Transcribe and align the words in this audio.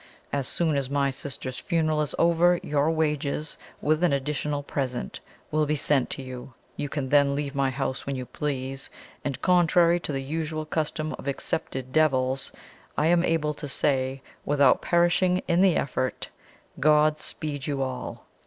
As 0.33 0.47
soon 0.47 0.75
as 0.77 0.89
my 0.89 1.11
sister's 1.11 1.59
funeral 1.59 2.01
is 2.01 2.15
over, 2.17 2.59
your 2.63 2.89
wages, 2.89 3.59
with 3.83 4.03
an 4.03 4.11
additional 4.11 4.63
present, 4.63 5.19
will 5.51 5.67
be 5.67 5.75
sent 5.75 6.09
to 6.09 6.23
you. 6.23 6.55
You 6.75 6.89
can 6.89 7.09
then 7.09 7.35
leave 7.35 7.53
my 7.53 7.69
house 7.69 8.07
when 8.07 8.15
you 8.15 8.25
please; 8.25 8.89
and, 9.23 9.39
contrary 9.43 9.99
to 9.99 10.11
the 10.11 10.23
usual 10.23 10.65
custom 10.65 11.13
of 11.19 11.27
accepted 11.27 11.93
devils, 11.93 12.51
I 12.97 13.09
am 13.09 13.23
able 13.23 13.53
to 13.53 13.67
say, 13.67 14.23
without 14.43 14.81
perishing 14.81 15.43
in 15.47 15.61
the 15.61 15.75
effort 15.75 16.29
God 16.79 17.19
speed 17.19 17.67
you 17.67 17.83
all!" 17.83 18.25